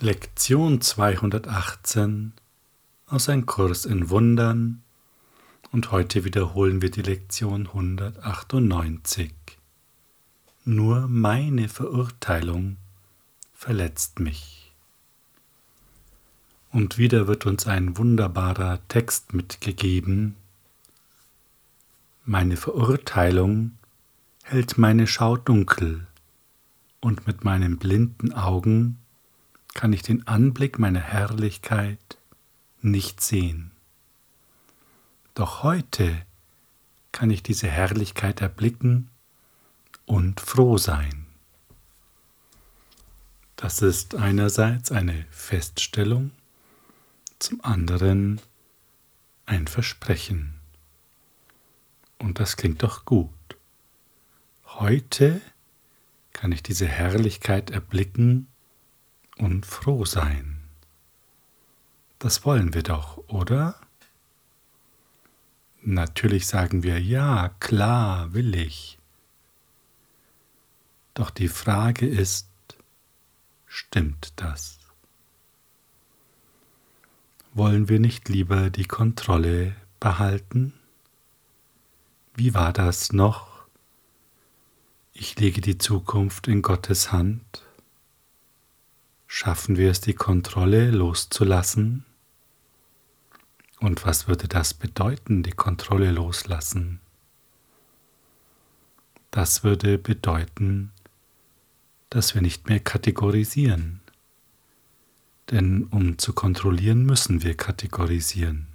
Lektion 0.00 0.80
218 0.80 2.32
aus 3.06 3.28
Ein 3.28 3.46
Kurs 3.46 3.86
in 3.86 4.10
Wundern 4.10 4.82
und 5.70 5.92
heute 5.92 6.24
wiederholen 6.24 6.82
wir 6.82 6.90
die 6.90 7.00
Lektion 7.00 7.68
198. 7.68 9.32
Nur 10.64 11.06
meine 11.06 11.68
Verurteilung 11.68 12.76
verletzt 13.54 14.18
mich. 14.18 14.72
Und 16.72 16.98
wieder 16.98 17.28
wird 17.28 17.46
uns 17.46 17.68
ein 17.68 17.96
wunderbarer 17.96 18.80
Text 18.88 19.32
mitgegeben. 19.32 20.34
Meine 22.24 22.56
Verurteilung 22.56 23.78
hält 24.42 24.76
meine 24.76 25.06
Schau 25.06 25.36
dunkel 25.36 26.08
und 27.00 27.28
mit 27.28 27.44
meinen 27.44 27.78
blinden 27.78 28.32
Augen 28.32 28.98
kann 29.74 29.92
ich 29.92 30.02
den 30.02 30.26
Anblick 30.26 30.78
meiner 30.78 31.00
Herrlichkeit 31.00 32.16
nicht 32.80 33.20
sehen. 33.20 33.72
Doch 35.34 35.64
heute 35.64 36.24
kann 37.10 37.30
ich 37.30 37.42
diese 37.42 37.66
Herrlichkeit 37.66 38.40
erblicken 38.40 39.10
und 40.06 40.40
froh 40.40 40.78
sein. 40.78 41.26
Das 43.56 43.82
ist 43.82 44.14
einerseits 44.14 44.92
eine 44.92 45.26
Feststellung, 45.30 46.30
zum 47.38 47.64
anderen 47.64 48.40
ein 49.46 49.66
Versprechen. 49.66 50.54
Und 52.18 52.38
das 52.38 52.56
klingt 52.56 52.82
doch 52.82 53.04
gut. 53.04 53.30
Heute 54.66 55.40
kann 56.32 56.52
ich 56.52 56.62
diese 56.62 56.86
Herrlichkeit 56.86 57.70
erblicken 57.70 58.48
und 59.38 59.66
froh 59.66 60.04
sein. 60.04 60.60
Das 62.18 62.44
wollen 62.44 62.74
wir 62.74 62.82
doch, 62.82 63.18
oder? 63.28 63.78
Natürlich 65.82 66.46
sagen 66.46 66.82
wir 66.82 67.00
ja, 67.00 67.50
klar 67.60 68.32
will 68.32 68.54
ich. 68.54 68.98
Doch 71.12 71.30
die 71.30 71.48
Frage 71.48 72.06
ist, 72.06 72.48
stimmt 73.66 74.32
das? 74.36 74.78
Wollen 77.52 77.88
wir 77.88 78.00
nicht 78.00 78.28
lieber 78.28 78.70
die 78.70 78.86
Kontrolle 78.86 79.76
behalten? 80.00 80.72
Wie 82.34 82.54
war 82.54 82.72
das 82.72 83.12
noch? 83.12 83.66
Ich 85.12 85.38
lege 85.38 85.60
die 85.60 85.78
Zukunft 85.78 86.48
in 86.48 86.62
Gottes 86.62 87.12
Hand 87.12 87.63
Schaffen 89.26 89.76
wir 89.76 89.90
es, 89.90 90.00
die 90.00 90.14
Kontrolle 90.14 90.90
loszulassen? 90.90 92.04
Und 93.80 94.04
was 94.06 94.28
würde 94.28 94.48
das 94.48 94.74
bedeuten, 94.74 95.42
die 95.42 95.52
Kontrolle 95.52 96.10
loslassen? 96.10 97.00
Das 99.30 99.64
würde 99.64 99.98
bedeuten, 99.98 100.92
dass 102.08 102.34
wir 102.34 102.42
nicht 102.42 102.68
mehr 102.68 102.80
kategorisieren. 102.80 104.00
Denn 105.50 105.84
um 105.84 106.18
zu 106.18 106.32
kontrollieren, 106.32 107.04
müssen 107.04 107.42
wir 107.42 107.56
kategorisieren. 107.56 108.68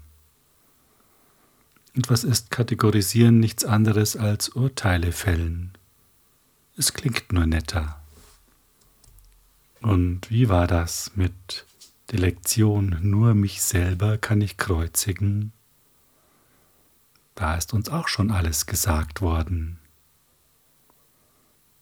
Und 1.96 2.10
was 2.10 2.24
ist 2.24 2.52
kategorisieren 2.52 3.40
nichts 3.40 3.66
anderes 3.66 4.16
als 4.16 4.50
Urteile 4.50 5.12
fällen? 5.12 5.72
Es 6.78 6.94
klingt 6.94 7.34
nur 7.34 7.46
netter. 7.46 8.00
Und 9.82 10.30
wie 10.30 10.50
war 10.50 10.68
das 10.68 11.12
mit 11.16 11.66
der 12.12 12.20
Lektion, 12.20 12.98
nur 13.02 13.34
mich 13.34 13.62
selber 13.62 14.18
kann 14.18 14.42
ich 14.42 14.58
kreuzigen? 14.58 15.52
Da 17.36 17.56
ist 17.56 17.74
uns 17.74 17.90
auch 17.90 18.08
schon 18.08 18.32
alles 18.32 18.66
gesagt 18.66 19.22
worden. 19.22 19.80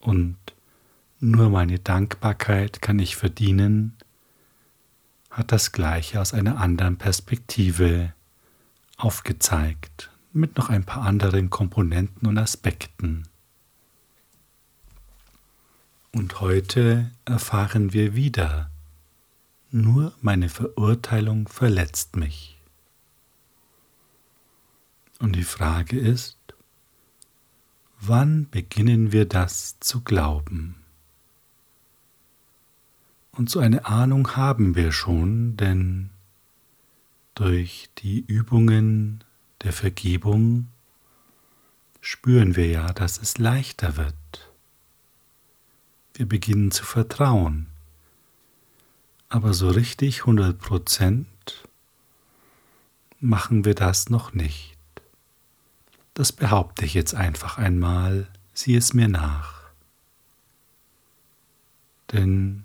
Und 0.00 0.36
nur 1.20 1.50
meine 1.50 1.78
Dankbarkeit 1.78 2.80
kann 2.80 2.98
ich 3.00 3.16
verdienen, 3.16 3.96
hat 5.30 5.50
das 5.50 5.72
Gleiche 5.72 6.20
aus 6.20 6.32
einer 6.32 6.60
anderen 6.60 6.96
Perspektive 6.96 8.12
aufgezeigt, 8.96 10.10
mit 10.32 10.56
noch 10.56 10.68
ein 10.68 10.84
paar 10.84 11.02
anderen 11.02 11.50
Komponenten 11.50 12.28
und 12.28 12.38
Aspekten. 12.38 13.27
Und 16.18 16.40
heute 16.40 17.12
erfahren 17.26 17.92
wir 17.92 18.16
wieder, 18.16 18.72
nur 19.70 20.12
meine 20.20 20.48
Verurteilung 20.48 21.46
verletzt 21.46 22.16
mich. 22.16 22.58
Und 25.20 25.36
die 25.36 25.44
Frage 25.44 25.96
ist, 25.96 26.36
wann 28.00 28.50
beginnen 28.50 29.12
wir 29.12 29.26
das 29.26 29.78
zu 29.78 30.00
glauben? 30.00 30.74
Und 33.30 33.48
so 33.48 33.60
eine 33.60 33.86
Ahnung 33.86 34.34
haben 34.34 34.74
wir 34.74 34.90
schon, 34.90 35.56
denn 35.56 36.10
durch 37.36 37.90
die 37.98 38.18
Übungen 38.26 39.22
der 39.62 39.72
Vergebung 39.72 40.66
spüren 42.00 42.56
wir 42.56 42.66
ja, 42.66 42.92
dass 42.92 43.22
es 43.22 43.38
leichter 43.38 43.96
wird. 43.96 44.16
Wir 46.18 46.28
beginnen 46.28 46.72
zu 46.72 46.84
vertrauen. 46.84 47.68
Aber 49.28 49.54
so 49.54 49.68
richtig 49.68 50.22
100 50.22 50.58
Prozent 50.58 51.28
machen 53.20 53.64
wir 53.64 53.76
das 53.76 54.10
noch 54.10 54.32
nicht. 54.32 54.76
Das 56.14 56.32
behaupte 56.32 56.84
ich 56.84 56.94
jetzt 56.94 57.14
einfach 57.14 57.56
einmal, 57.56 58.26
sieh 58.52 58.74
es 58.74 58.94
mir 58.94 59.06
nach. 59.06 59.62
Denn 62.10 62.64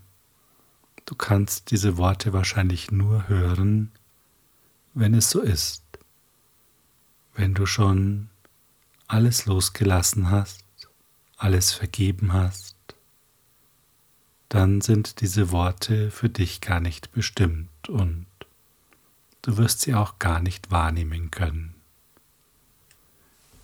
du 1.06 1.14
kannst 1.14 1.70
diese 1.70 1.96
Worte 1.96 2.34
wahrscheinlich 2.34 2.90
nur 2.90 3.28
hören, 3.28 3.92
wenn 4.96 5.14
es 5.14 5.30
so 5.30 5.42
ist. 5.42 5.84
Wenn 7.36 7.54
du 7.54 7.68
schon 7.68 8.30
alles 9.08 9.46
losgelassen 9.46 10.32
hast, 10.32 10.66
alles 11.38 11.72
vergeben 11.72 12.34
hast, 12.34 12.74
dann 14.54 14.82
sind 14.82 15.22
diese 15.22 15.50
Worte 15.50 16.12
für 16.12 16.30
dich 16.30 16.62
gar 16.62 16.80
nicht 16.80 17.12
bestimmt 17.12 17.90
und 17.90 18.28
du 19.42 19.58
wirst 19.58 19.82
sie 19.82 19.96
auch 19.96 20.20
gar 20.20 20.42
nicht 20.42 20.70
wahrnehmen 20.70 21.32
können. 21.32 21.74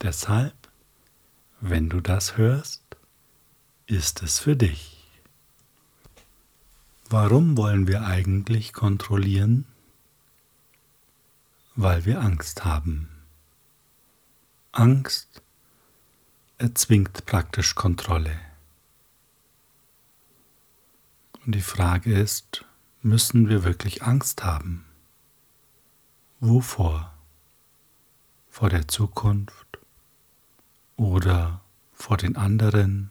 Deshalb, 0.01 0.55
wenn 1.61 1.89
du 1.89 2.01
das 2.01 2.37
hörst, 2.37 2.81
ist 3.85 4.23
es 4.23 4.39
für 4.39 4.55
dich. 4.55 5.07
Warum 7.07 7.55
wollen 7.55 7.85
wir 7.87 8.07
eigentlich 8.07 8.73
kontrollieren? 8.73 9.65
Weil 11.75 12.05
wir 12.05 12.19
Angst 12.19 12.65
haben. 12.65 13.09
Angst 14.71 15.43
erzwingt 16.57 17.27
praktisch 17.27 17.75
Kontrolle. 17.75 18.48
Und 21.49 21.55
die 21.55 21.61
Frage 21.61 22.13
ist, 22.13 22.63
müssen 23.01 23.49
wir 23.49 23.63
wirklich 23.63 24.03
Angst 24.03 24.43
haben? 24.43 24.85
Wovor? 26.39 27.11
Vor 28.51 28.69
der 28.69 28.87
Zukunft 28.87 29.79
oder 30.95 31.61
vor 31.91 32.17
den 32.17 32.35
anderen 32.35 33.09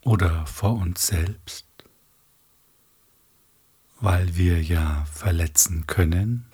oder 0.00 0.48
vor 0.48 0.74
uns 0.74 1.06
selbst? 1.06 1.68
Weil 4.00 4.34
wir 4.34 4.60
ja 4.60 5.04
verletzen 5.04 5.86
können, 5.86 6.46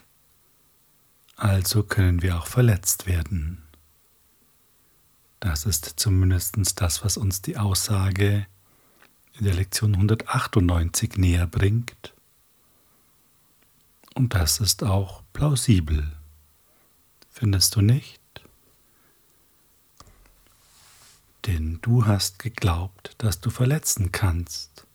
also 1.36 1.82
können 1.82 2.20
wir 2.20 2.36
auch 2.36 2.46
verletzt 2.46 3.06
werden. 3.06 3.62
Das 5.40 5.64
ist 5.64 5.94
zumindest 5.96 6.58
das, 6.82 7.02
was 7.06 7.16
uns 7.16 7.40
die 7.40 7.56
Aussage 7.56 8.46
in 9.38 9.44
der 9.44 9.54
Lektion 9.54 9.94
198 9.94 11.16
näher 11.16 11.46
bringt. 11.46 12.12
Und 14.14 14.34
das 14.34 14.60
ist 14.60 14.82
auch 14.84 15.22
plausibel. 15.32 16.12
Findest 17.30 17.76
du 17.76 17.80
nicht? 17.80 18.20
Denn 21.46 21.78
du 21.82 22.06
hast 22.06 22.38
geglaubt, 22.38 23.14
dass 23.18 23.40
du 23.40 23.50
verletzen 23.50 24.12
kannst, 24.12 24.86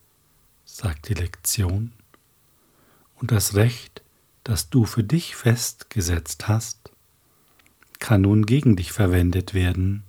sagt 0.65 1.09
die 1.09 1.13
Lektion, 1.13 1.91
und 3.15 3.31
das 3.31 3.55
Recht, 3.55 4.03
das 4.43 4.69
du 4.69 4.85
für 4.85 5.03
dich 5.03 5.35
festgesetzt 5.35 6.47
hast, 6.47 6.91
kann 7.99 8.21
nun 8.21 8.45
gegen 8.45 8.75
dich 8.75 8.91
verwendet 8.91 9.55
werden, 9.55 10.03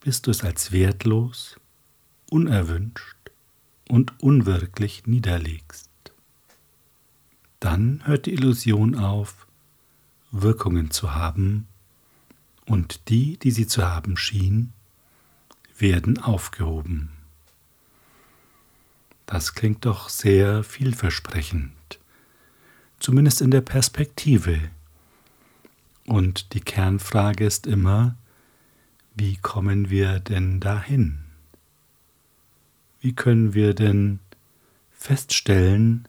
bis 0.00 0.22
du 0.22 0.30
es 0.30 0.42
als 0.42 0.72
wertlos, 0.72 1.56
unerwünscht 2.30 3.15
und 3.88 4.20
unwirklich 4.22 5.06
niederlegst. 5.06 5.90
Dann 7.60 8.02
hört 8.04 8.26
die 8.26 8.32
Illusion 8.32 8.94
auf, 8.94 9.46
Wirkungen 10.30 10.90
zu 10.90 11.14
haben, 11.14 11.66
und 12.66 13.08
die, 13.08 13.38
die 13.38 13.52
sie 13.52 13.66
zu 13.66 13.86
haben 13.86 14.16
schien, 14.16 14.72
werden 15.78 16.18
aufgehoben. 16.18 17.10
Das 19.26 19.54
klingt 19.54 19.84
doch 19.84 20.08
sehr 20.08 20.62
vielversprechend, 20.62 21.98
zumindest 22.98 23.40
in 23.40 23.50
der 23.50 23.60
Perspektive. 23.60 24.60
Und 26.06 26.54
die 26.54 26.60
Kernfrage 26.60 27.44
ist 27.44 27.66
immer, 27.66 28.16
wie 29.14 29.36
kommen 29.36 29.90
wir 29.90 30.20
denn 30.20 30.60
dahin? 30.60 31.25
Wie 33.06 33.14
können 33.14 33.54
wir 33.54 33.72
denn 33.72 34.18
feststellen, 34.90 36.08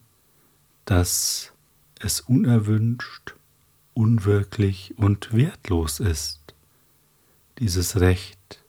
dass 0.86 1.54
es 2.00 2.22
unerwünscht, 2.22 3.36
unwirklich 3.94 4.96
und 4.98 5.32
wertlos 5.32 6.00
ist, 6.00 6.56
dieses 7.60 8.00
Recht 8.00 8.64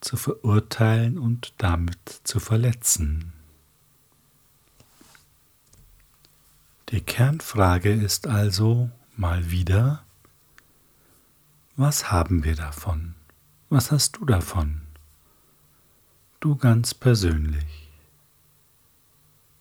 zu 0.00 0.16
verurteilen 0.16 1.16
und 1.16 1.54
damit 1.58 2.22
zu 2.24 2.40
verletzen? 2.40 3.32
Die 6.88 7.02
Kernfrage 7.02 7.92
ist 7.92 8.26
also 8.26 8.90
mal 9.16 9.52
wieder, 9.52 10.04
was 11.76 12.10
haben 12.10 12.42
wir 12.42 12.56
davon? 12.56 13.14
Was 13.68 13.92
hast 13.92 14.16
du 14.16 14.24
davon? 14.24 14.83
Du 16.44 16.56
ganz 16.56 16.92
persönlich. 16.92 17.88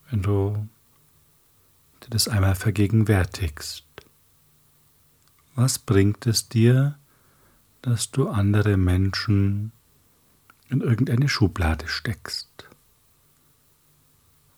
Wenn 0.10 0.22
du 0.22 0.68
dir 2.04 2.10
das 2.10 2.28
einmal 2.28 2.56
vergegenwärtigst, 2.56 3.86
was 5.56 5.80
bringt 5.80 6.28
es 6.28 6.50
dir, 6.50 7.00
dass 7.82 8.12
du 8.12 8.28
andere 8.28 8.76
Menschen 8.76 9.72
in 10.68 10.82
irgendeine 10.82 11.30
Schublade 11.30 11.88
steckst? 11.88 12.50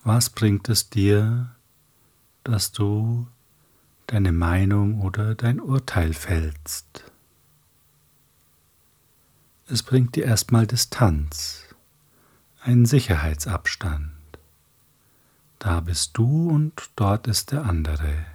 Was 0.03 0.31
bringt 0.31 0.67
es 0.67 0.89
dir, 0.89 1.55
dass 2.43 2.71
du 2.71 3.27
deine 4.07 4.31
Meinung 4.31 4.99
oder 5.01 5.35
dein 5.35 5.59
Urteil 5.61 6.13
fällst? 6.15 7.03
Es 9.67 9.83
bringt 9.83 10.15
dir 10.15 10.25
erstmal 10.25 10.65
Distanz, 10.65 11.64
einen 12.65 12.85
Sicherheitsabstand. 12.85 14.11
Da 15.59 15.81
bist 15.81 16.17
du 16.17 16.49
und 16.49 16.89
dort 16.95 17.27
ist 17.27 17.51
der 17.51 17.63
andere. 17.63 18.25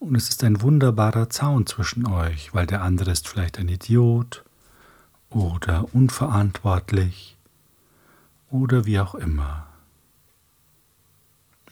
Und 0.00 0.16
es 0.16 0.28
ist 0.28 0.42
ein 0.42 0.60
wunderbarer 0.60 1.30
Zaun 1.30 1.66
zwischen 1.66 2.06
euch, 2.06 2.52
weil 2.52 2.66
der 2.66 2.82
andere 2.82 3.12
ist 3.12 3.28
vielleicht 3.28 3.58
ein 3.58 3.68
Idiot 3.68 4.44
oder 5.28 5.94
unverantwortlich 5.94 7.36
oder 8.50 8.86
wie 8.86 8.98
auch 8.98 9.14
immer. 9.14 9.68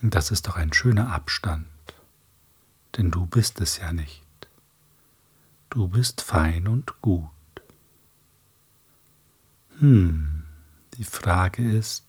Das 0.00 0.30
ist 0.30 0.46
doch 0.46 0.54
ein 0.54 0.72
schöner 0.72 1.12
Abstand, 1.12 1.66
denn 2.96 3.10
du 3.10 3.26
bist 3.26 3.60
es 3.60 3.78
ja 3.78 3.92
nicht. 3.92 4.22
Du 5.70 5.88
bist 5.88 6.20
fein 6.20 6.68
und 6.68 7.00
gut. 7.02 7.28
Hm, 9.80 10.37
die 10.98 11.04
Frage 11.04 11.62
ist, 11.70 12.04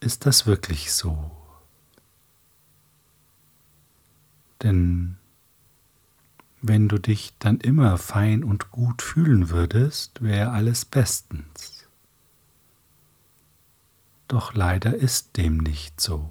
ist 0.00 0.26
das 0.26 0.46
wirklich 0.46 0.92
so? 0.92 1.30
Denn 4.62 5.16
wenn 6.60 6.88
du 6.90 6.98
dich 6.98 7.34
dann 7.38 7.58
immer 7.60 7.96
fein 7.96 8.44
und 8.44 8.70
gut 8.70 9.00
fühlen 9.00 9.48
würdest, 9.48 10.22
wäre 10.22 10.50
alles 10.50 10.84
bestens. 10.84 11.88
Doch 14.28 14.52
leider 14.52 14.94
ist 14.94 15.38
dem 15.38 15.56
nicht 15.56 15.98
so. 15.98 16.30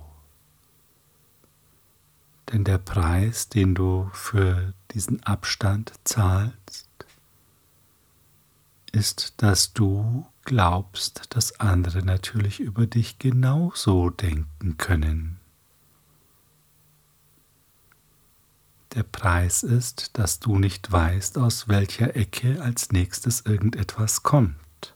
Denn 2.51 2.63
der 2.63 2.77
Preis, 2.77 3.49
den 3.49 3.73
du 3.73 4.11
für 4.13 4.75
diesen 4.91 5.23
Abstand 5.23 5.91
zahlst, 6.03 6.88
ist, 8.93 9.33
dass 9.37 9.73
du 9.73 10.25
glaubst, 10.43 11.35
dass 11.35 11.59
andere 11.59 12.03
natürlich 12.03 12.59
über 12.59 12.87
dich 12.87 13.19
genauso 13.19 14.09
denken 14.09 14.77
können. 14.77 15.39
Der 18.95 19.03
Preis 19.03 19.61
ist, 19.61 20.17
dass 20.17 20.39
du 20.39 20.57
nicht 20.57 20.91
weißt, 20.91 21.37
aus 21.37 21.67
welcher 21.67 22.15
Ecke 22.15 22.61
als 22.63 22.91
nächstes 22.91 23.41
irgendetwas 23.41 24.23
kommt, 24.23 24.95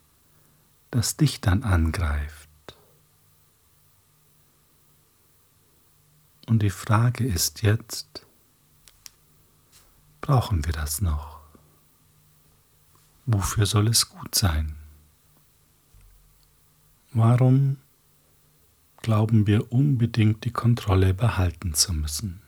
das 0.89 1.15
dich 1.15 1.41
dann 1.41 1.61
angreift. 1.63 2.49
Und 6.47 6.63
die 6.63 6.71
Frage 6.71 7.25
ist 7.25 7.61
jetzt, 7.61 8.25
brauchen 10.21 10.65
wir 10.65 10.73
das 10.73 10.99
noch? 10.99 11.42
Wofür 13.25 13.65
soll 13.65 13.87
es 13.87 14.09
gut 14.09 14.35
sein? 14.35 14.75
Warum 17.13 17.77
glauben 19.01 19.47
wir 19.47 19.71
unbedingt 19.71 20.43
die 20.43 20.51
Kontrolle 20.51 21.13
behalten 21.13 21.73
zu 21.73 21.93
müssen? 21.93 22.41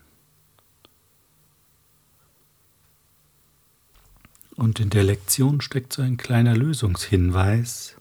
Und 4.54 4.80
in 4.80 4.90
der 4.90 5.04
Lektion 5.04 5.60
steckt 5.60 5.92
so 5.92 6.02
ein 6.02 6.16
kleiner 6.16 6.56
Lösungshinweis. 6.56 7.96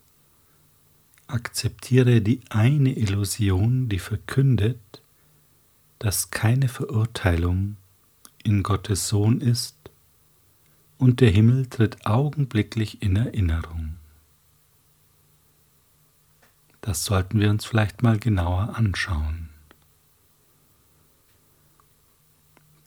Akzeptiere 1.27 2.21
die 2.21 2.41
eine 2.49 2.97
Illusion, 2.97 3.89
die 3.89 3.99
verkündet, 3.99 4.79
dass 5.99 6.31
keine 6.31 6.69
Verurteilung 6.69 7.77
in 8.43 8.63
Gottes 8.63 9.07
Sohn 9.07 9.41
ist 9.41 9.84
und 10.97 11.21
der 11.21 11.29
Himmel 11.29 11.67
tritt 11.67 12.05
augenblicklich 12.05 13.01
in 13.01 13.15
Erinnerung. 13.15 13.95
Das 16.81 17.03
sollten 17.03 17.39
wir 17.39 17.49
uns 17.49 17.65
vielleicht 17.65 18.03
mal 18.03 18.19
genauer 18.19 18.75
anschauen. 18.75 19.49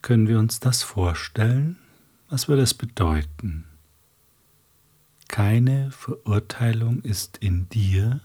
Können 0.03 0.29
wir 0.29 0.39
uns 0.39 0.61
das 0.61 0.83
vorstellen? 0.83 1.77
Was 2.29 2.49
würde 2.49 2.63
es 2.63 2.75
bedeuten? 2.75 3.65
Keine 5.27 5.91
Verurteilung 5.91 7.03
ist 7.03 7.39
in 7.39 7.69
dir 7.69 8.21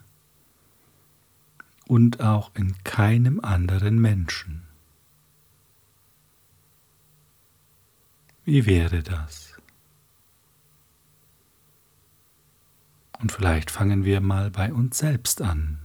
und 1.88 2.22
auch 2.22 2.52
in 2.54 2.76
keinem 2.84 3.40
anderen 3.40 4.00
Menschen. 4.00 4.64
Wie 8.46 8.66
wäre 8.66 9.04
das? 9.04 9.53
Und 13.24 13.32
vielleicht 13.32 13.72
fangen 13.72 14.04
wir 14.04 14.20
mal 14.20 14.52
bei 14.52 14.74
uns 14.74 14.98
selbst 14.98 15.42
an. 15.42 15.80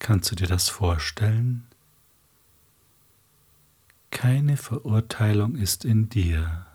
Kannst 0.00 0.32
du 0.32 0.34
dir 0.34 0.48
das 0.48 0.68
vorstellen? 0.68 1.64
Keine 4.10 4.56
Verurteilung 4.56 5.54
ist 5.54 5.84
in 5.84 6.08
dir. 6.08 6.66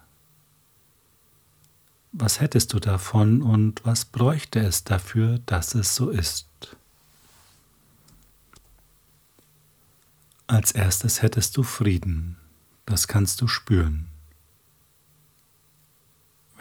Was 2.14 2.40
hättest 2.40 2.72
du 2.72 2.80
davon 2.80 3.42
und 3.42 3.84
was 3.84 4.06
bräuchte 4.06 4.62
es 4.62 4.86
dafür, 4.86 5.40
dass 5.48 5.76
es 5.76 5.96
so 5.96 6.10
ist? 6.10 6.78
Als 10.48 10.72
erstes 10.72 11.22
hättest 11.22 11.58
du 11.58 11.64
Frieden, 11.64 12.38
das 12.86 13.10
kannst 13.10 13.42
du 13.42 13.50
spüren. 13.50 14.08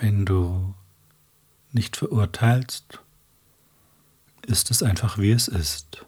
Wenn 0.00 0.24
du 0.24 0.76
nicht 1.72 1.96
verurteilst, 1.96 3.00
ist 4.46 4.70
es 4.70 4.84
einfach 4.84 5.18
wie 5.18 5.32
es 5.32 5.48
ist. 5.48 6.06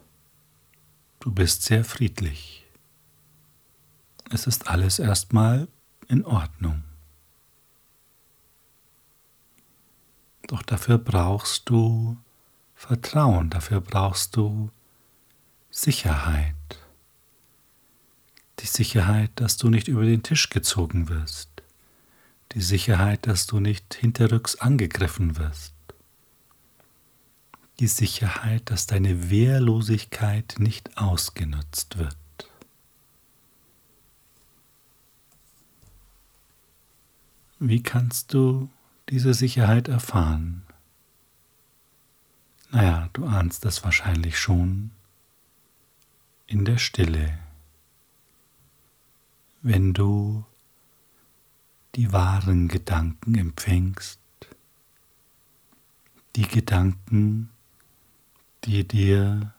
Du 1.19 1.29
bist 1.29 1.63
sehr 1.63 1.83
friedlich. 1.83 2.65
Es 4.29 4.47
ist 4.47 4.69
alles 4.69 4.97
erstmal 4.97 5.67
in 6.07 6.23
Ordnung. 6.23 6.85
Doch 10.47 10.61
dafür 10.63 10.97
brauchst 10.97 11.69
du 11.69 12.17
Vertrauen, 12.75 13.49
dafür 13.49 13.81
brauchst 13.81 14.37
du 14.37 14.71
Sicherheit. 15.69 16.55
Die 18.59 18.67
Sicherheit, 18.67 19.31
dass 19.35 19.57
du 19.57 19.69
nicht 19.69 19.89
über 19.89 20.05
den 20.05 20.23
Tisch 20.23 20.49
gezogen 20.49 21.09
wirst 21.09 21.50
die 22.53 22.61
Sicherheit, 22.61 23.27
dass 23.27 23.47
du 23.47 23.59
nicht 23.59 23.93
hinterrücks 23.93 24.55
angegriffen 24.57 25.37
wirst, 25.37 25.73
die 27.79 27.87
Sicherheit, 27.87 28.69
dass 28.69 28.87
deine 28.87 29.29
Wehrlosigkeit 29.29 30.55
nicht 30.57 30.97
ausgenutzt 30.97 31.97
wird. 31.97 32.17
Wie 37.59 37.83
kannst 37.83 38.33
du 38.33 38.69
diese 39.09 39.33
Sicherheit 39.33 39.87
erfahren? 39.87 40.63
Naja, 42.71 43.09
du 43.13 43.25
ahnst 43.25 43.65
es 43.65 43.83
wahrscheinlich 43.83 44.39
schon 44.39 44.91
in 46.47 46.65
der 46.65 46.77
Stille, 46.77 47.37
wenn 49.61 49.93
du 49.93 50.43
die 51.95 52.11
wahren 52.11 52.67
Gedanken 52.67 53.35
empfängst, 53.35 54.19
die 56.35 56.47
Gedanken, 56.47 57.49
die 58.63 58.87
dir 58.87 59.53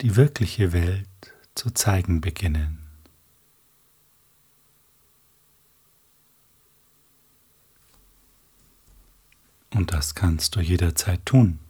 die 0.00 0.16
wirkliche 0.16 0.72
Welt 0.72 1.08
zu 1.54 1.70
zeigen 1.70 2.20
beginnen. 2.20 2.78
Und 9.72 9.92
das 9.92 10.14
kannst 10.14 10.56
du 10.56 10.60
jederzeit 10.60 11.24
tun 11.24 11.60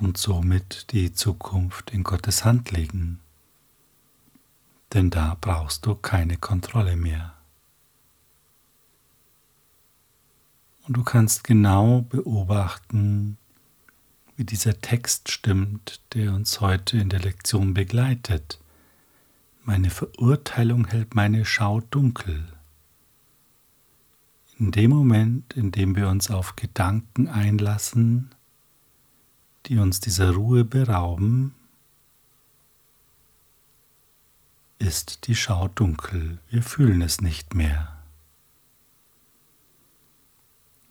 und 0.00 0.16
somit 0.16 0.92
die 0.92 1.12
Zukunft 1.12 1.90
in 1.90 2.04
Gottes 2.04 2.44
Hand 2.44 2.70
legen, 2.70 3.20
denn 4.92 5.10
da 5.10 5.36
brauchst 5.40 5.86
du 5.86 5.94
keine 5.94 6.36
Kontrolle 6.36 6.96
mehr. 6.96 7.34
Und 10.86 10.96
du 10.96 11.04
kannst 11.04 11.44
genau 11.44 12.00
beobachten, 12.02 13.36
wie 14.36 14.44
dieser 14.44 14.80
Text 14.80 15.30
stimmt, 15.30 16.00
der 16.14 16.32
uns 16.32 16.60
heute 16.60 16.96
in 16.96 17.10
der 17.10 17.20
Lektion 17.20 17.74
begleitet. 17.74 18.58
Meine 19.64 19.90
Verurteilung 19.90 20.86
hält 20.86 21.14
meine 21.14 21.44
Schau 21.44 21.80
dunkel. 21.80 22.46
In 24.58 24.70
dem 24.70 24.90
Moment, 24.90 25.52
in 25.54 25.72
dem 25.72 25.94
wir 25.94 26.08
uns 26.08 26.30
auf 26.30 26.56
Gedanken 26.56 27.28
einlassen, 27.28 28.30
die 29.66 29.78
uns 29.78 30.00
dieser 30.00 30.30
Ruhe 30.30 30.64
berauben, 30.64 31.54
ist 34.78 35.26
die 35.26 35.34
Schau 35.34 35.68
dunkel. 35.68 36.38
Wir 36.48 36.62
fühlen 36.62 37.02
es 37.02 37.20
nicht 37.20 37.54
mehr. 37.54 38.02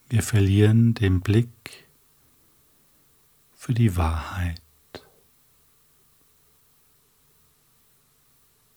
Wir 0.10 0.24
verlieren 0.24 0.94
den 0.94 1.22
Blick 1.22 1.88
für 3.56 3.74
die 3.74 3.96
Wahrheit. 3.98 4.62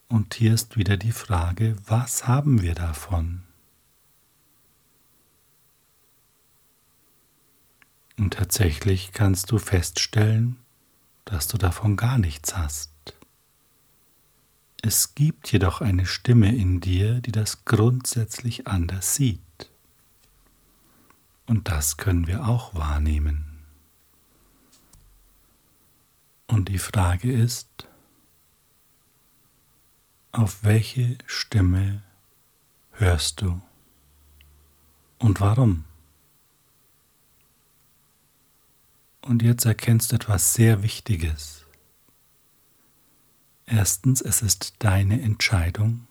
Und 0.09 0.35
hier 0.35 0.55
ist 0.55 0.77
wieder 0.77 0.97
die 0.97 1.13
Frage, 1.13 1.77
was 1.87 2.27
haben 2.27 2.63
wir 2.63 2.75
davon? 2.75 3.45
Und 8.19 8.35
tatsächlich 8.35 9.13
kannst 9.13 9.53
du 9.53 9.59
feststellen, 9.59 10.59
dass 11.25 11.47
du 11.47 11.59
davon 11.59 11.97
gar 11.97 12.19
nichts 12.19 12.57
hast. 12.57 12.91
Es 14.83 15.15
gibt 15.15 15.53
jedoch 15.53 15.81
eine 15.83 16.07
Stimme 16.07 16.55
in 16.55 16.81
dir, 16.81 17.21
die 17.21 17.33
das 17.33 17.65
grundsätzlich 17.65 18.67
anders 18.67 19.15
sieht. 19.15 19.71
Und 21.47 21.69
das 21.69 21.97
können 21.97 22.27
wir 22.27 22.47
auch 22.47 22.75
wahrnehmen. 22.75 23.65
Und 26.47 26.69
die 26.69 26.79
Frage 26.79 27.31
ist, 27.31 27.69
auf 30.33 30.65
welche 30.65 31.19
Stimme 31.27 32.03
hörst 32.93 33.43
du 33.43 33.61
und 35.19 35.41
warum? 35.41 35.85
Und 39.23 39.43
jetzt 39.43 39.65
erkennst 39.65 40.13
du 40.13 40.17
etwas 40.17 40.55
sehr 40.55 40.83
Wichtiges. 40.83 41.67
Erstens, 43.73 44.21
es 44.21 44.43
ist 44.43 44.75
deine 44.81 45.23
Entscheidung. 45.23 46.09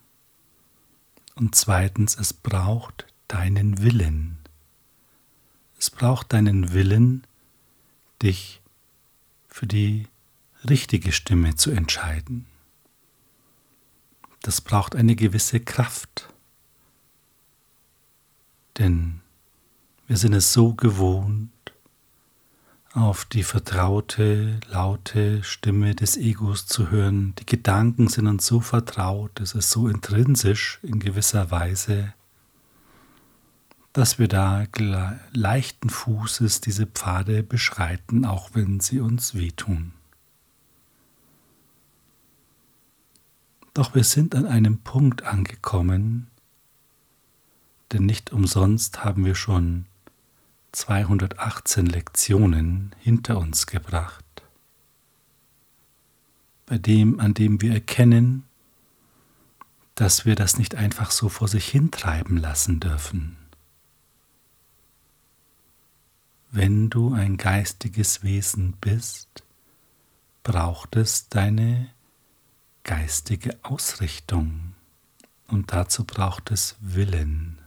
Und 1.36 1.56
zweitens, 1.56 2.16
es 2.16 2.32
braucht 2.32 3.06
deinen 3.28 3.82
Willen. 3.82 4.38
Es 5.78 5.90
braucht 5.90 6.32
deinen 6.32 6.72
Willen, 6.72 7.28
dich 8.24 8.62
für 9.50 9.68
die 9.68 10.08
richtige 10.70 11.12
Stimme 11.12 11.58
zu 11.58 11.72
entscheiden. 11.72 12.46
Das 14.42 14.62
braucht 14.62 14.96
eine 14.96 15.18
gewisse 15.18 15.60
Kraft. 15.60 16.34
Denn 18.78 19.20
wir 20.08 20.16
sind 20.16 20.32
es 20.32 20.54
so 20.54 20.76
gewohnt, 20.76 21.50
auf 23.00 23.26
die 23.26 23.44
vertraute, 23.44 24.60
laute 24.68 25.42
Stimme 25.44 25.96
des 25.96 26.18
Egos 26.18 26.68
zu 26.68 26.92
hören. 26.92 27.34
Die 27.40 27.46
Gedanken 27.46 28.08
sind 28.08 28.28
uns 28.28 28.46
so 28.46 28.60
vertraut, 28.60 29.40
es 29.40 29.54
ist 29.54 29.72
so 29.72 29.88
intrinsisch 29.88 30.80
in 30.84 31.00
gewisser 31.00 31.50
Weise, 31.50 32.14
dass 33.94 34.20
wir 34.20 34.28
da 34.28 34.66
leichten 35.32 35.90
Fußes 35.90 36.62
diese 36.62 36.86
Pfade 36.86 37.42
beschreiten, 37.42 38.26
auch 38.26 38.52
wenn 38.54 38.80
sie 38.80 39.00
uns 39.00 39.34
wehtun. 39.34 39.94
Doch 43.74 43.96
wir 43.96 44.04
sind 44.04 44.36
an 44.36 44.46
einem 44.46 44.80
Punkt 44.80 45.24
angekommen, 45.24 46.28
denn 47.92 48.06
nicht 48.06 48.34
umsonst 48.34 49.04
haben 49.04 49.26
wir 49.26 49.36
schon 49.36 49.86
218 50.72 51.86
Lektionen 51.86 52.96
hinter 53.00 53.38
uns 53.38 53.66
gebracht, 53.68 54.26
bei 56.66 56.78
dem, 56.78 57.20
an 57.20 57.34
dem 57.34 57.62
wir 57.62 57.74
erkennen, 57.74 58.44
dass 59.96 60.26
wir 60.26 60.36
das 60.36 60.58
nicht 60.58 60.76
einfach 60.76 61.12
so 61.12 61.28
vor 61.28 61.48
sich 61.48 61.68
hintreiben 61.68 62.38
lassen 62.38 62.80
dürfen. 62.80 63.38
Wenn 66.52 66.90
du 66.90 67.14
ein 67.14 67.38
geistiges 67.38 68.24
Wesen 68.24 68.74
bist, 68.80 69.44
braucht 70.44 70.96
es 70.96 71.30
deine 71.30 71.90
geistige 72.84 73.60
Ausrichtung 73.62 74.74
und 75.48 75.74
dazu 75.74 76.06
braucht 76.06 76.52
es 76.52 76.76
Willen. 76.80 77.59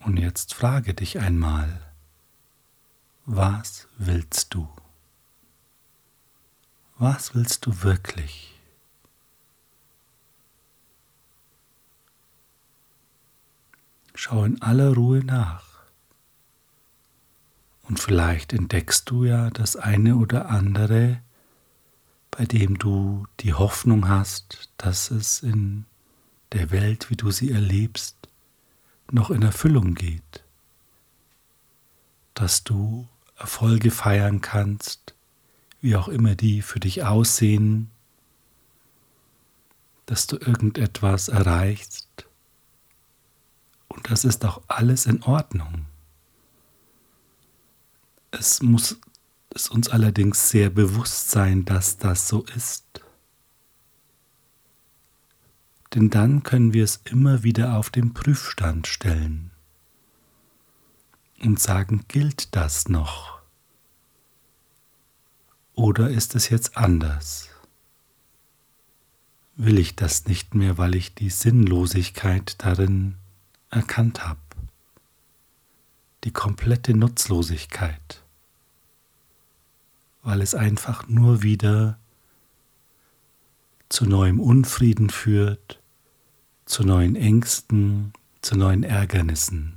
Und 0.00 0.18
jetzt 0.18 0.54
frage 0.54 0.94
dich 0.94 1.18
einmal, 1.18 1.80
was 3.26 3.86
willst 3.98 4.54
du? 4.54 4.68
Was 6.98 7.34
willst 7.34 7.66
du 7.66 7.82
wirklich? 7.82 8.58
Schau 14.14 14.44
in 14.44 14.60
aller 14.60 14.94
Ruhe 14.94 15.24
nach. 15.24 15.64
Und 17.82 17.98
vielleicht 18.00 18.52
entdeckst 18.52 19.08
du 19.10 19.24
ja 19.24 19.50
das 19.50 19.76
eine 19.76 20.16
oder 20.16 20.50
andere, 20.50 21.20
bei 22.30 22.44
dem 22.44 22.78
du 22.78 23.26
die 23.40 23.54
Hoffnung 23.54 24.08
hast, 24.08 24.70
dass 24.76 25.10
es 25.10 25.42
in 25.42 25.86
der 26.52 26.70
Welt, 26.70 27.10
wie 27.10 27.16
du 27.16 27.30
sie 27.30 27.50
erlebst, 27.50 28.29
noch 29.12 29.30
in 29.30 29.42
Erfüllung 29.42 29.94
geht, 29.94 30.44
dass 32.34 32.64
du 32.64 33.08
Erfolge 33.36 33.90
feiern 33.90 34.40
kannst, 34.40 35.14
wie 35.80 35.96
auch 35.96 36.08
immer 36.08 36.34
die 36.34 36.62
für 36.62 36.80
dich 36.80 37.04
aussehen, 37.04 37.90
dass 40.06 40.26
du 40.26 40.36
irgendetwas 40.36 41.28
erreichst. 41.28 42.08
Und 43.88 44.10
das 44.10 44.24
ist 44.24 44.44
auch 44.44 44.62
alles 44.68 45.06
in 45.06 45.22
Ordnung. 45.22 45.86
Es 48.30 48.62
muss 48.62 48.98
es 49.52 49.68
uns 49.68 49.88
allerdings 49.88 50.50
sehr 50.50 50.70
bewusst 50.70 51.30
sein, 51.30 51.64
dass 51.64 51.96
das 51.96 52.28
so 52.28 52.44
ist 52.54 52.99
denn 55.94 56.10
dann 56.10 56.42
können 56.42 56.72
wir 56.72 56.84
es 56.84 57.00
immer 57.04 57.42
wieder 57.42 57.76
auf 57.76 57.90
den 57.90 58.14
Prüfstand 58.14 58.86
stellen 58.86 59.50
und 61.42 61.58
sagen, 61.58 62.04
gilt 62.08 62.54
das 62.54 62.88
noch? 62.88 63.40
Oder 65.74 66.10
ist 66.10 66.34
es 66.34 66.48
jetzt 66.50 66.76
anders? 66.76 67.48
Will 69.56 69.78
ich 69.78 69.96
das 69.96 70.26
nicht 70.26 70.54
mehr, 70.54 70.78
weil 70.78 70.94
ich 70.94 71.14
die 71.14 71.30
Sinnlosigkeit 71.30 72.62
darin 72.62 73.16
erkannt 73.70 74.26
habe? 74.26 74.40
die 76.24 76.32
komplette 76.32 76.94
Nutzlosigkeit, 76.94 78.22
weil 80.22 80.42
es 80.42 80.54
einfach 80.54 81.08
nur 81.08 81.42
wieder 81.42 81.98
zu 83.88 84.04
neuem 84.04 84.38
Unfrieden 84.38 85.10
führt, 85.10 85.79
zu 86.70 86.84
neuen 86.84 87.16
Ängsten, 87.16 88.12
zu 88.42 88.56
neuen 88.56 88.84
Ärgernissen. 88.84 89.76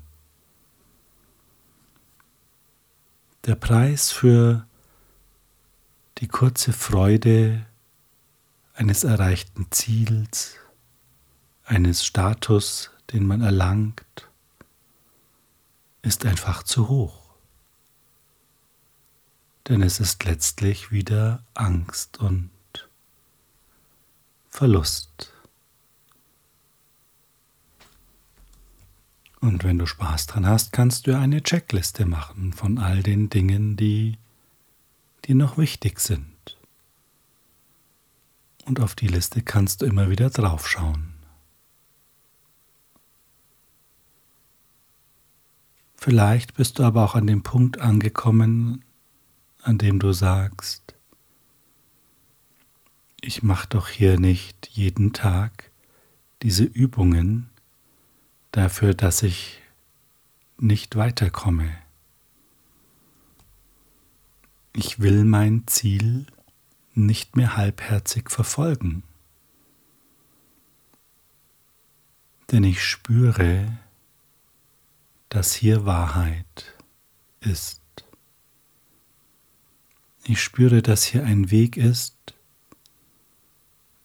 Der 3.45 3.55
Preis 3.55 4.12
für 4.12 4.67
die 6.19 6.27
kurze 6.27 6.71
Freude 6.71 7.65
eines 8.75 9.03
erreichten 9.03 9.71
Ziels, 9.71 10.57
eines 11.65 12.05
Status, 12.05 12.91
den 13.12 13.25
man 13.25 13.41
erlangt, 13.41 14.29
ist 16.03 16.27
einfach 16.27 16.62
zu 16.62 16.89
hoch. 16.89 17.33
Denn 19.67 19.81
es 19.81 20.00
ist 20.00 20.23
letztlich 20.25 20.91
wieder 20.91 21.43
Angst 21.55 22.19
und 22.19 22.51
Verlust. 24.47 25.33
Und 29.43 29.65
wenn 29.65 29.77
du 29.77 29.85
Spaß 29.85 30.27
dran 30.27 30.47
hast, 30.47 30.71
kannst 30.71 31.05
du 31.05 31.17
eine 31.17 31.43
Checkliste 31.43 32.05
machen 32.05 32.53
von 32.53 32.77
all 32.77 33.03
den 33.03 33.29
Dingen, 33.29 33.75
die 33.75 34.17
die 35.25 35.33
noch 35.33 35.57
wichtig 35.57 36.00
sind. 36.00 36.57
Und 38.63 38.79
auf 38.79 38.95
die 38.95 39.09
Liste 39.09 39.41
kannst 39.41 39.81
du 39.81 39.85
immer 39.85 40.09
wieder 40.09 40.29
draufschauen. 40.29 41.12
Vielleicht 45.97 46.53
bist 46.53 46.79
du 46.79 46.83
aber 46.83 47.03
auch 47.03 47.15
an 47.15 47.27
dem 47.27 47.43
Punkt 47.43 47.81
angekommen, 47.81 48.85
an 49.62 49.77
dem 49.77 50.00
du 50.00 50.13
sagst, 50.13 50.95
ich 53.19 53.43
mache 53.43 53.67
doch 53.67 53.89
hier 53.89 54.17
nicht 54.17 54.69
jeden 54.71 55.12
Tag 55.12 55.69
diese 56.41 56.63
Übungen 56.63 57.50
dafür, 58.53 58.93
dass 58.93 59.24
ich 59.24 59.62
nicht 60.57 60.95
weiterkomme. 60.95 61.75
Ich 64.72 65.00
will 65.00 65.25
mein 65.25 65.67
Ziel 65.67 66.27
nicht 66.93 67.36
mehr 67.36 67.57
halbherzig 67.57 68.29
verfolgen, 68.29 69.03
denn 72.51 72.63
ich 72.63 72.83
spüre, 72.83 73.79
dass 75.29 75.53
hier 75.53 75.86
Wahrheit 75.86 76.75
ist. 77.39 77.81
Ich 80.24 80.41
spüre, 80.41 80.83
dass 80.83 81.03
hier 81.03 81.25
ein 81.25 81.50
Weg 81.50 81.75
ist, 81.75 82.15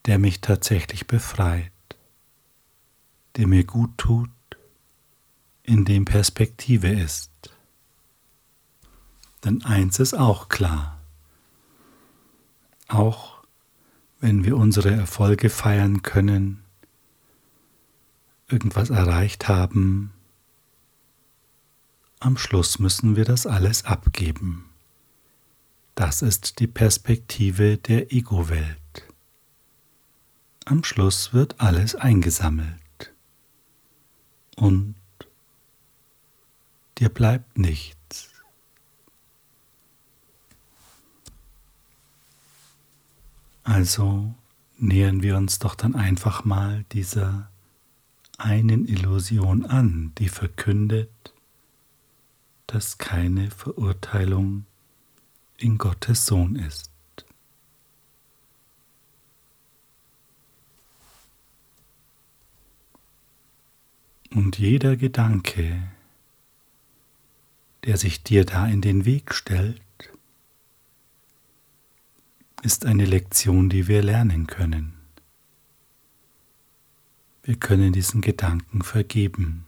der 0.07 0.19
mich 0.19 0.41
tatsächlich 0.41 1.07
befreit, 1.07 1.71
der 3.37 3.47
mir 3.47 3.65
gut 3.65 3.97
tut, 3.99 4.31
in 5.69 5.85
dem 5.85 6.07
Perspektive 6.07 6.89
ist. 6.89 7.31
Denn 9.45 9.63
eins 9.65 9.99
ist 9.99 10.15
auch 10.15 10.49
klar, 10.49 10.99
auch 12.89 13.45
wenn 14.19 14.45
wir 14.45 14.57
unsere 14.57 14.91
Erfolge 14.91 15.51
feiern 15.51 16.01
können, 16.01 16.65
irgendwas 18.49 18.89
erreicht 18.89 19.47
haben, 19.49 20.13
am 22.19 22.39
Schluss 22.39 22.79
müssen 22.79 23.15
wir 23.15 23.27
das 23.27 23.47
alles 23.47 23.85
abgeben. 23.85 24.71
Das 25.95 26.23
ist 26.23 26.61
die 26.61 26.67
Perspektive 26.67 27.77
der 27.77 28.11
Ego-Welt. 28.11 29.05
Am 30.65 30.83
Schluss 30.83 31.35
wird 31.35 31.61
alles 31.61 31.95
eingesammelt 31.95 33.13
und 34.57 34.98
dir 36.99 37.09
bleibt 37.09 37.59
nichts. 37.59 38.31
Also 43.63 44.35
nähern 44.79 45.23
wir 45.23 45.37
uns 45.37 45.59
doch 45.59 45.75
dann 45.75 45.95
einfach 45.95 46.45
mal 46.45 46.85
dieser 46.93 47.51
einen 48.39 48.87
Illusion 48.87 49.67
an, 49.67 50.13
die 50.19 50.29
verkündet, 50.29 51.11
dass 52.67 52.99
keine 52.99 53.51
Verurteilung 53.51 54.65
in 55.57 55.77
Gottes 55.77 56.27
Sohn 56.27 56.57
ist. 56.57 56.91
Und 64.31 64.59
jeder 64.59 64.97
Gedanke, 64.97 65.91
der 67.85 67.97
sich 67.97 68.23
dir 68.23 68.45
da 68.45 68.67
in 68.67 68.81
den 68.81 69.05
Weg 69.05 69.35
stellt, 69.35 69.81
ist 72.63 72.85
eine 72.87 73.05
Lektion, 73.05 73.69
die 73.69 73.87
wir 73.87 74.03
lernen 74.03 74.47
können. 74.47 74.95
Wir 77.43 77.57
können 77.57 77.93
diesen 77.93 78.21
Gedanken 78.21 78.83
vergeben. 78.83 79.65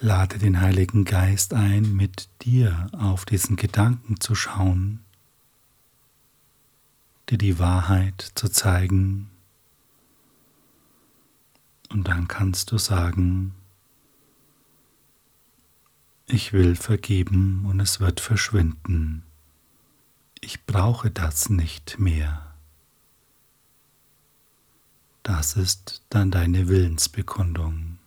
Lade 0.00 0.38
den 0.38 0.60
Heiligen 0.60 1.04
Geist 1.04 1.54
ein, 1.54 1.96
mit 1.96 2.28
dir 2.42 2.88
auf 2.92 3.24
diesen 3.24 3.56
Gedanken 3.56 4.20
zu 4.20 4.34
schauen, 4.34 5.00
dir 7.30 7.38
die 7.38 7.58
Wahrheit 7.58 8.32
zu 8.34 8.48
zeigen. 8.48 9.30
Und 11.88 12.06
dann 12.06 12.28
kannst 12.28 12.70
du 12.70 12.78
sagen, 12.78 13.54
ich 16.26 16.52
will 16.52 16.76
vergeben 16.76 17.66
und 17.66 17.80
es 17.80 18.00
wird 18.00 18.20
verschwinden 18.20 19.24
ich 20.44 20.66
brauche 20.66 21.10
das 21.10 21.48
nicht 21.48 21.98
mehr. 21.98 22.54
Das 25.22 25.56
ist 25.56 26.02
dann 26.10 26.30
deine 26.30 26.68
Willensbekundung, 26.68 27.98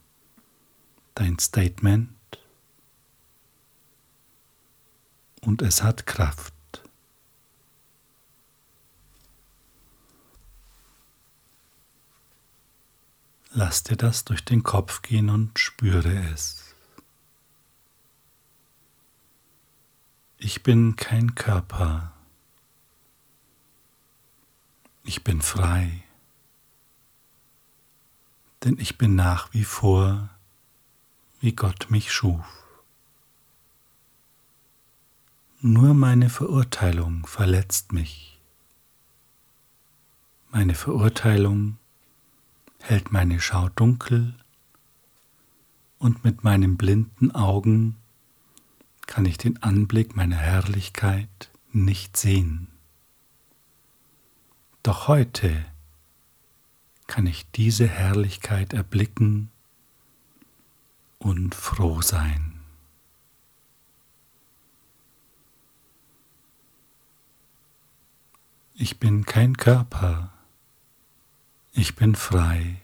dein 1.16 1.40
Statement 1.40 2.12
und 5.42 5.64
es 5.64 5.82
hat 5.82 6.06
Kraft. 6.06 6.54
Lass 13.50 13.82
dir 13.82 13.98
das 13.98 14.26
durch 14.26 14.46
den 14.46 14.62
Kopf 14.62 15.02
gehen 15.02 15.32
und 15.32 15.58
spüre 15.58 16.14
es. 16.32 16.67
Ich 20.40 20.62
bin 20.62 20.96
kein 20.96 21.34
Körper. 21.34 22.14
Ich 25.04 25.24
bin 25.24 25.42
frei, 25.42 26.04
denn 28.64 28.78
ich 28.78 29.00
bin 29.00 29.16
nach 29.16 29.52
wie 29.54 29.64
vor, 29.64 30.30
wie 31.40 31.54
Gott 31.54 31.88
mich 31.90 32.12
schuf. 32.12 32.46
Nur 35.62 35.96
meine 35.96 36.30
Verurteilung 36.30 37.26
verletzt 37.26 37.92
mich. 37.92 38.40
Meine 40.52 40.76
Verurteilung 40.76 41.80
hält 42.80 43.12
meine 43.12 43.40
Schau 43.40 43.70
dunkel 43.70 44.36
und 45.98 46.24
mit 46.24 46.44
meinen 46.44 46.78
blinden 46.78 47.32
Augen 47.32 47.96
kann 49.08 49.26
ich 49.26 49.38
den 49.38 49.62
Anblick 49.64 50.16
meiner 50.16 50.36
Herrlichkeit 50.36 51.50
nicht 51.72 52.16
sehen. 52.18 52.68
Doch 54.84 55.08
heute 55.08 55.66
kann 57.08 57.26
ich 57.26 57.50
diese 57.52 57.88
Herrlichkeit 57.88 58.74
erblicken 58.74 59.50
und 61.18 61.56
froh 61.56 62.02
sein. 62.02 62.60
Ich 68.76 69.00
bin 69.00 69.26
kein 69.26 69.58
Körper, 69.58 70.32
ich 71.72 71.96
bin 71.96 72.16
frei, 72.16 72.80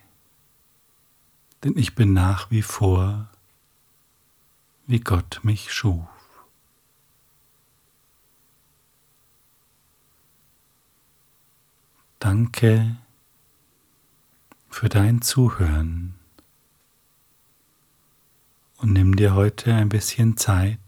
denn 1.64 1.78
ich 1.78 1.94
bin 1.94 2.14
nach 2.14 2.50
wie 2.50 2.64
vor, 2.64 3.30
wie 4.88 5.00
Gott 5.00 5.42
mich 5.44 5.72
schuf. 5.72 6.13
Danke 12.24 12.96
für 14.70 14.88
dein 14.88 15.22
Zuhören. 15.22 16.16
Und 18.78 18.94
nimm 18.94 19.18
dir 19.18 19.36
heute 19.36 19.74
ein 19.74 19.90
bisschen 19.90 20.38
Zeit, 20.38 20.80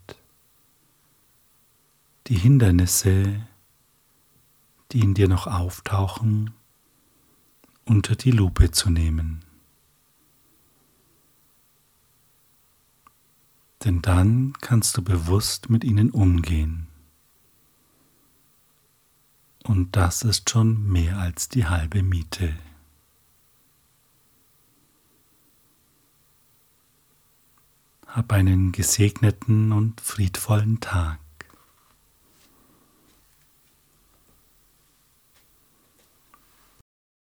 die 2.28 2.38
Hindernisse, 2.38 3.46
die 4.94 5.02
in 5.02 5.14
dir 5.14 5.28
noch 5.28 5.46
auftauchen, 5.46 6.52
unter 7.84 8.16
die 8.16 8.32
Lupe 8.32 8.72
zu 8.72 8.90
nehmen. 8.90 9.44
Denn 13.84 14.02
dann 14.02 14.54
kannst 14.62 14.96
du 14.96 15.02
bewusst 15.02 15.70
mit 15.70 15.84
ihnen 15.84 16.12
umgehen. 16.12 16.88
Und 19.68 19.96
das 19.96 20.22
ist 20.22 20.52
schon 20.52 20.92
mehr 20.92 21.18
als 21.18 21.50
die 21.50 21.66
halbe 21.66 22.04
Miete. 22.04 22.54
Hab 28.06 28.32
einen 28.32 28.72
gesegneten 28.72 29.72
und 29.72 30.02
friedvollen 30.02 30.80
Tag. 30.82 31.20